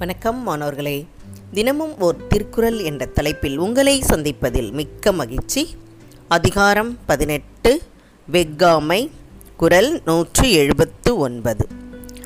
[0.00, 1.06] வணக்கம் மாணவர்களே.
[1.52, 5.74] தினமும் ஓர் திருக்குறள் என்ற தலைப்பில் உங்களை சந்திப்பதில் மிக்க மகிழ்ச்சி.
[6.28, 7.82] அதிகாரம் பதினெட்டு
[8.32, 9.10] வெக்காமை
[9.56, 11.66] குரல் நூற்று எழுபத்து ஒன்பது.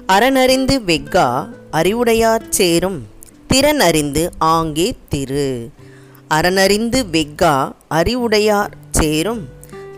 [0.09, 3.07] அறனறிந்து வெக்கா அறிவுடையார் சேரும்
[3.47, 5.71] திறன் அறிந்து ஆங்கே திரு.
[6.35, 9.49] அறனறிந்து வெக்கா அறிவுடையார் சேரும்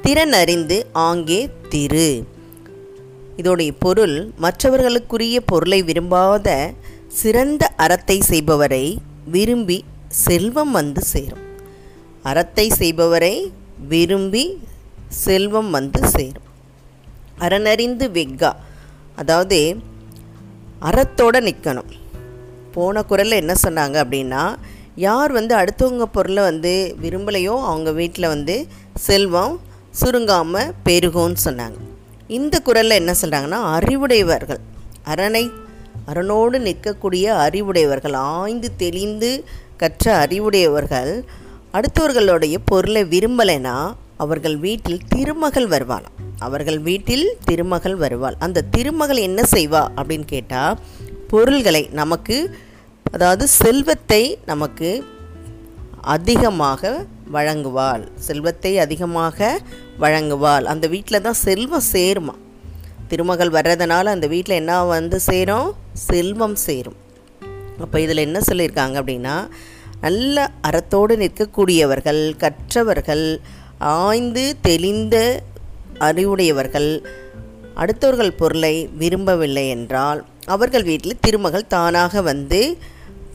[0.02, 2.24] திறன் அறிந்து ஆங்கே திரு.
[3.36, 6.72] இதோடைய பொருள் மற்றவர்களுக்குரிய பொருளை விரும்பாத
[7.18, 8.84] சிறந்த அறத்தை செய்பவரை
[9.34, 9.76] விரும்பி
[10.24, 11.44] செல்வம் வந்து சேரும்.
[12.22, 13.34] அறத்தை செய்பவரை
[13.92, 14.44] விரும்பி
[15.24, 16.46] செல்வம் வந்து சேரும்.
[17.44, 18.52] அறனறிந்து வெக்கா
[19.20, 19.58] அதாவது
[20.88, 21.92] அறத்தோடு நிற்கணும்
[22.74, 24.42] போன குரலில் என்ன சொன்னாங்க அப்படின்னா
[25.06, 26.72] யார் வந்து அடுத்தவங்க பொருளை வந்து
[27.02, 28.56] விரும்பலையோ அவங்க வீட்டில் வந்து
[29.06, 29.54] செல்வம்
[30.00, 31.78] சுருங்காமல் பெருகும்னு சொன்னாங்க.
[32.38, 34.62] இந்த குரலில் என்ன சொல்கிறாங்கன்னா அறிவுடையவர்கள்
[35.12, 35.44] அரணை
[36.06, 39.44] அரணோடு நிற்கக்கூடிய அறிவுடையவர்கள் ஆய்ந்து தெளிந்து
[39.76, 41.24] கற்ற அறிவுடையவர்கள்
[41.72, 46.14] அடுத்தவர்களுடைய பொருளை விரும்பலைன்னா அவர்கள் வீட்டில் திருமகள் வருவாளாம்.
[46.38, 48.36] அவர்கள் வீட்டில் திருமகள் வருவாள்.
[48.38, 50.78] அந்த திருமகள் என்ன செய்வா அப்படின்னு கேட்டால்
[51.28, 52.56] பொருள்களை நமக்கு
[53.12, 55.04] அதாவது செல்வத்தை நமக்கு
[56.00, 58.02] அதிகமாக வழங்குவாள்.
[58.14, 59.60] செல்வத்தை அதிகமாக
[60.00, 60.64] வழங்குவாள்.
[60.64, 62.34] அந்த வீட்டில் தான் செல்வம் சேருமா?
[63.08, 65.74] திருமகள் வர்றதுனால அந்த வீட்டில் என்ன வந்து சேரும்?
[65.92, 66.96] செல்வம் சேரும்.
[67.80, 69.48] அப்போ இதில் என்ன சொல்லியிருக்காங்க அப்படின்னா
[70.00, 73.40] நல்ல அறத்தோடு நிற்கக்கூடியவர்கள் கற்றவர்கள்
[73.78, 75.42] ஆய்ந்து தெளிந்த
[75.98, 77.04] அறிவுடையவர்கள்
[77.76, 82.78] அடுத்தவர்கள் பொருளை விரும்பவில்லை என்றால் அவர்கள் வீட்டில் திருமகள் தானாக வந்து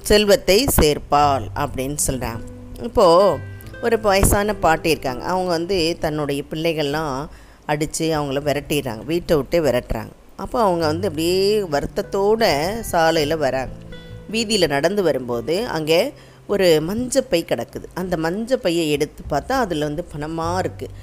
[0.01, 2.43] செல்வத்தை சேர்ப்பாள் அப்படின்னு சொல்கிறாங்க
[2.83, 3.37] இப்போது
[3.81, 5.23] ஒரு வயசான பாட்டி இருக்காங்க.
[5.25, 7.27] அவங்க வந்து தன்னுடைய பிள்ளைகள்லாம்
[7.71, 9.03] அடித்து அவங்கள விரட்டிடுறாங்க.
[9.11, 10.13] வீட்டை விட்டே விரட்டுறாங்க.
[10.43, 11.39] அப்போ அவங்க வந்து அப்படியே
[11.75, 12.49] வருத்தத்தோடு
[12.91, 13.73] சாலையில் வராங்க.
[14.33, 16.01] வீதியில் நடந்து வரும்போது அங்கே
[16.53, 17.87] ஒரு மஞ்சப்பை கிடக்குது.
[18.01, 20.95] அந்த மஞ்சப்பையை எடுத்து பார்த்தா அதில் வந்து பணமாக இருக்குது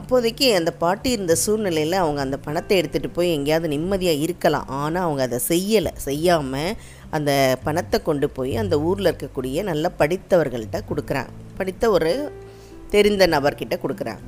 [0.00, 4.68] அப்போதைக்கு அந்த பாட்டி இருந்த சூழ்நிலையில் அவங்க அந்த பணத்தை எடுத்துகிட்டு போய் எங்கேயாவது நிம்மதியாக இருக்கலாம்.
[4.80, 5.92] ஆனால் அவங்க அதை செய்யலை.
[6.08, 6.76] செய்யாமல்
[7.16, 7.30] அந்த
[7.66, 11.32] பணத்தை கொண்டு போய் அந்த ஊரில் இருக்கக்கூடிய நல்ல படித்தவர்கள்ட்ட கொடுக்குறாங்க.
[11.60, 12.12] படித்த ஒரு
[12.94, 14.24] தெரிந்த நபர்கிட்ட கொடுக்குறாங்க.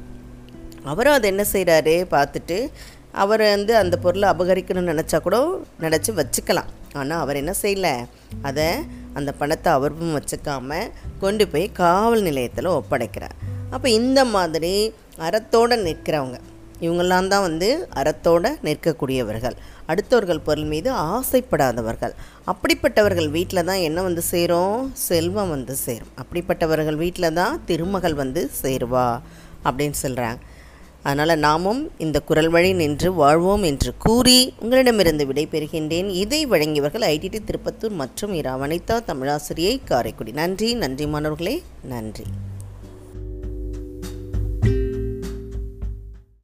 [0.90, 2.58] அவரும் அதை என்ன செய்கிறாரு பார்த்துட்டு
[3.22, 5.38] அவர் வந்து அந்த பொருளை அபகரிக்கணும்னு நினச்சா கூட
[5.84, 6.70] நினச்சி வச்சுக்கலாம்.
[7.00, 7.92] ஆனால் அவர் என்ன செய்யலை?
[8.48, 8.68] அதை
[9.18, 10.92] அந்த பணத்தை அவரும் வச்சுக்காமல்
[11.22, 13.36] கொண்டு போய் காவல் நிலையத்தில் ஒப்படைக்கிறார்.
[13.74, 14.72] அப்போ இந்த மாதிரி
[15.26, 16.38] அறத்தோடு நிற்கிறவங்க
[16.84, 17.68] இவங்கெல்லாம் தான் வந்து
[18.00, 19.56] அறத்தோடு நிற்கக்கூடியவர்கள்.
[19.90, 22.14] அடுத்தவர்கள் பொருள் மீது ஆசைப்படாதவர்கள்.
[22.52, 24.78] அப்படிப்பட்டவர்கள் வீட்டில் தான் என்ன வந்து சேரும்?
[25.08, 26.10] செல்வம் வந்து சேரும்.
[26.22, 29.06] அப்படிப்பட்டவர்கள் வீட்டில் தான் திருமகள் வந்து சேருவா?
[29.68, 30.40] அப்படின்னு சொல்கிறாங்க
[31.02, 36.08] அதனால் நாமும் இந்த குரல் வழி நின்று வாழ்வோம் என்று கூறி உங்களிடமிருந்து விடைபெறுகின்றேன்.
[36.08, 40.32] இதை வழங்கியவர்கள் ஐடிடி திருப்பத்தூர் மற்றும் இரா வனிதா தமிழாசிரியை காரைக்குடி.
[40.32, 42.24] நன்றி நன்றி மாணவர்களே நன்றி.